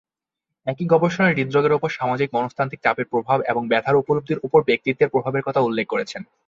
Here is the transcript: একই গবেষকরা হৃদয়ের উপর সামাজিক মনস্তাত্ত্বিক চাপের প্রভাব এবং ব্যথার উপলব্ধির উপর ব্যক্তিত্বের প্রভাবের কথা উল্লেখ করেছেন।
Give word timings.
একই 0.67 0.85
গবেষকরা 0.87 1.29
হৃদয়ের 1.29 1.77
উপর 1.77 1.89
সামাজিক 1.89 2.29
মনস্তাত্ত্বিক 2.33 2.83
চাপের 2.83 3.07
প্রভাব 3.11 3.37
এবং 3.51 3.61
ব্যথার 3.67 3.99
উপলব্ধির 4.01 4.43
উপর 4.43 4.59
ব্যক্তিত্বের 4.69 5.11
প্রভাবের 5.13 5.45
কথা 5.47 5.61
উল্লেখ 5.61 5.85
করেছেন। 5.89 6.21